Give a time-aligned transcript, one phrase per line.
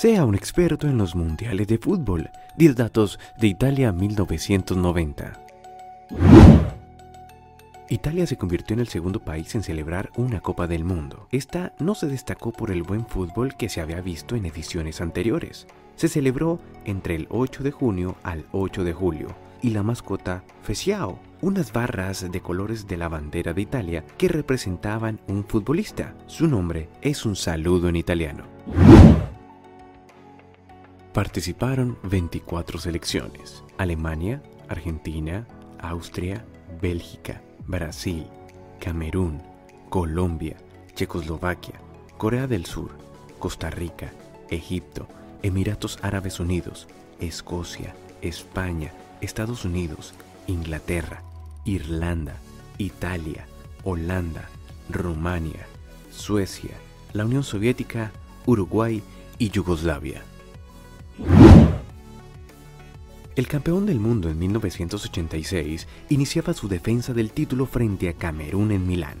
[0.00, 2.30] Sea un experto en los mundiales de fútbol.
[2.56, 5.38] 10 datos de Italia 1990.
[7.90, 11.28] Italia se convirtió en el segundo país en celebrar una Copa del Mundo.
[11.32, 15.66] Esta no se destacó por el buen fútbol que se había visto en ediciones anteriores.
[15.96, 21.18] Se celebró entre el 8 de junio al 8 de julio y la mascota Feciao,
[21.42, 26.14] unas barras de colores de la bandera de Italia que representaban un futbolista.
[26.26, 28.44] Su nombre es un saludo en italiano.
[31.12, 33.64] Participaron 24 selecciones.
[33.78, 35.48] Alemania, Argentina,
[35.80, 36.44] Austria,
[36.80, 38.26] Bélgica, Brasil,
[38.78, 39.42] Camerún,
[39.88, 40.56] Colombia,
[40.94, 41.80] Checoslovaquia,
[42.16, 42.92] Corea del Sur,
[43.40, 44.12] Costa Rica,
[44.50, 45.08] Egipto,
[45.42, 46.86] Emiratos Árabes Unidos,
[47.18, 50.14] Escocia, España, Estados Unidos,
[50.46, 51.24] Inglaterra,
[51.64, 52.36] Irlanda,
[52.78, 53.46] Italia,
[53.82, 54.48] Holanda,
[54.88, 55.66] Rumania,
[56.12, 56.76] Suecia,
[57.12, 58.12] la Unión Soviética,
[58.46, 59.02] Uruguay
[59.38, 60.22] y Yugoslavia.
[63.36, 68.86] El campeón del mundo en 1986 iniciaba su defensa del título frente a Camerún en
[68.88, 69.18] Milán.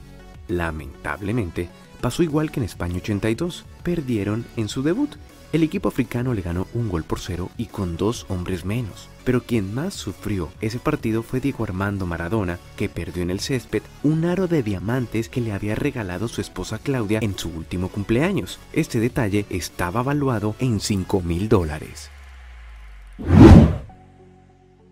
[0.48, 1.68] Lamentablemente,
[2.00, 5.10] pasó igual que en España 82, perdieron en su debut.
[5.52, 9.08] El equipo africano le ganó un gol por cero y con dos hombres menos.
[9.24, 13.82] Pero quien más sufrió ese partido fue Diego Armando Maradona, que perdió en el césped
[14.02, 18.58] un aro de diamantes que le había regalado su esposa Claudia en su último cumpleaños.
[18.72, 22.10] Este detalle estaba valuado en 5 mil dólares.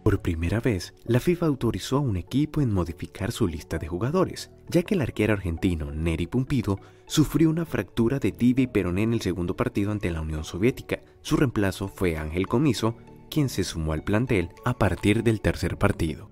[0.09, 4.51] Por primera vez, la FIFA autorizó a un equipo en modificar su lista de jugadores,
[4.67, 9.13] ya que el arquero argentino Neri Pumpido sufrió una fractura de tibia y peroné en
[9.13, 11.01] el segundo partido ante la Unión Soviética.
[11.21, 12.97] Su reemplazo fue Ángel Comiso,
[13.31, 16.31] quien se sumó al plantel a partir del tercer partido.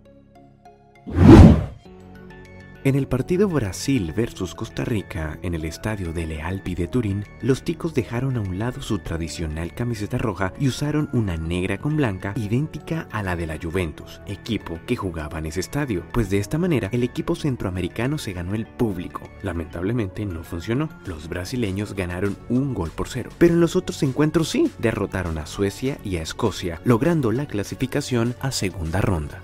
[2.86, 7.64] En el partido Brasil versus Costa Rica en el estadio de Lealpi de Turín, los
[7.64, 12.32] ticos dejaron a un lado su tradicional camiseta roja y usaron una negra con blanca
[12.36, 16.58] idéntica a la de la Juventus, equipo que jugaba en ese estadio, pues de esta
[16.58, 19.28] manera el equipo centroamericano se ganó el público.
[19.42, 24.48] Lamentablemente no funcionó, los brasileños ganaron un gol por cero, pero en los otros encuentros
[24.48, 29.42] sí, derrotaron a Suecia y a Escocia, logrando la clasificación a segunda ronda.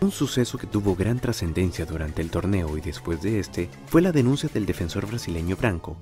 [0.00, 4.12] Un suceso que tuvo gran trascendencia durante el torneo y después de este fue la
[4.12, 5.96] denuncia del defensor brasileño Branco,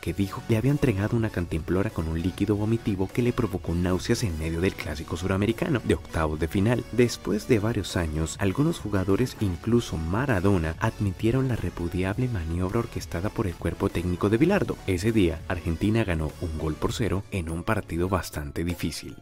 [0.00, 3.74] que dijo que le había entregado una cantimplora con un líquido vomitivo que le provocó
[3.74, 6.84] náuseas en medio del clásico suramericano de octavos de final.
[6.92, 13.54] Después de varios años, algunos jugadores, incluso Maradona, admitieron la repudiable maniobra orquestada por el
[13.54, 14.78] cuerpo técnico de Bilardo.
[14.86, 19.16] Ese día, Argentina ganó un gol por cero en un partido bastante difícil.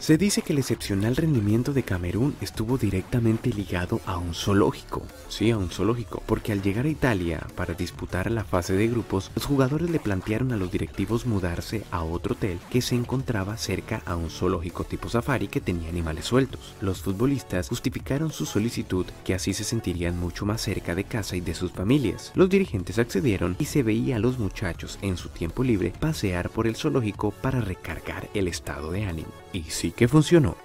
[0.00, 5.50] Se dice que el excepcional rendimiento de Camerún estuvo directamente ligado a un zoológico, sí,
[5.50, 9.44] a un zoológico, porque al llegar a Italia para disputar la fase de grupos, los
[9.44, 14.16] jugadores le plantearon a los directivos mudarse a otro hotel que se encontraba cerca a
[14.16, 16.74] un zoológico tipo safari que tenía animales sueltos.
[16.80, 21.42] Los futbolistas justificaron su solicitud que así se sentirían mucho más cerca de casa y
[21.42, 22.32] de sus familias.
[22.34, 26.66] Los dirigentes accedieron y se veía a los muchachos en su tiempo libre pasear por
[26.66, 29.28] el zoológico para recargar el estado de ánimo.
[29.52, 30.56] Y sí que funcionó.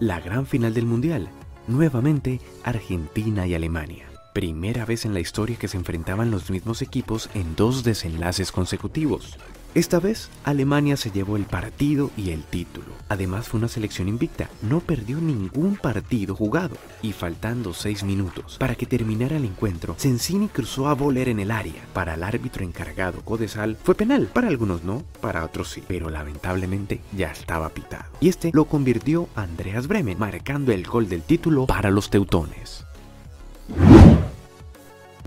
[0.00, 1.28] La gran final del Mundial.
[1.68, 4.06] Nuevamente Argentina y Alemania.
[4.34, 9.38] Primera vez en la historia que se enfrentaban los mismos equipos en dos desenlaces consecutivos.
[9.74, 12.88] Esta vez, Alemania se llevó el partido y el título.
[13.08, 16.76] Además fue una selección invicta, no perdió ningún partido jugado.
[17.00, 21.50] Y faltando seis minutos para que terminara el encuentro, Sensini cruzó a voler en el
[21.50, 21.86] área.
[21.94, 27.00] Para el árbitro encargado Codesal fue penal, para algunos no, para otros sí, pero lamentablemente
[27.16, 28.04] ya estaba pitado.
[28.20, 32.84] Y este lo convirtió Andreas Bremen, marcando el gol del título para los teutones.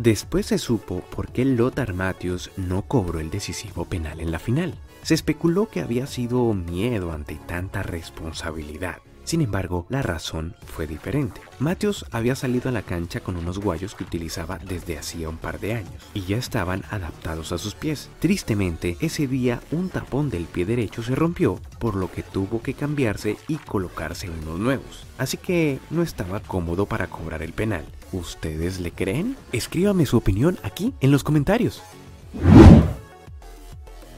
[0.06, 4.76] Después se supo por qué Lothar Matthäus no cobró el decisivo penal en la final.
[5.02, 8.98] Se especuló que había sido miedo ante tanta responsabilidad.
[9.24, 11.42] Sin embargo, la razón fue diferente.
[11.58, 15.60] Matthews había salido a la cancha con unos guayos que utilizaba desde hacía un par
[15.60, 18.12] de años y ya estaban adaptados a sus pies.
[18.20, 22.76] Tristemente, ese día un tapón del pie derecho se rompió, por lo que tuvo que
[22.76, 25.08] cambiarse y colocarse unos nuevos.
[25.18, 27.86] Así que no estaba cómodo para cobrar el penal.
[28.16, 29.36] ¿Ustedes le creen?
[29.52, 31.82] Escríbame su opinión aquí en los comentarios.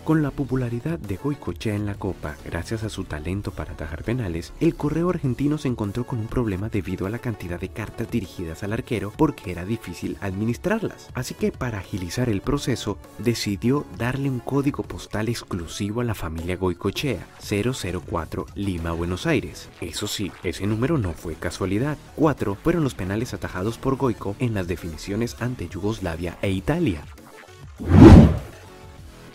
[0.07, 4.53] Con la popularidad de Goicochea en la Copa, gracias a su talento para atajar penales,
[4.61, 8.63] el correo argentino se encontró con un problema debido a la cantidad de cartas dirigidas
[8.63, 11.09] al arquero porque era difícil administrarlas.
[11.13, 16.55] Así que para agilizar el proceso, decidió darle un código postal exclusivo a la familia
[16.55, 19.67] Goicochea, 004 Lima, Buenos Aires.
[19.81, 21.97] Eso sí, ese número no fue casualidad.
[22.15, 27.03] Cuatro fueron los penales atajados por Goico en las definiciones ante Yugoslavia e Italia.